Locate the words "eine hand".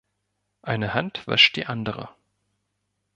0.63-1.27